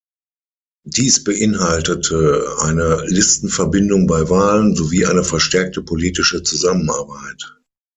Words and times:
Dies 0.87 1.23
beinhaltete 1.23 2.55
eine 2.61 3.03
Listenverbindung 3.05 4.07
bei 4.07 4.31
Wahlen 4.31 4.75
sowie 4.75 5.05
eine 5.05 5.23
verstärkte 5.23 5.83
politische 5.83 6.41
Zusammenarbeit. 6.41 7.57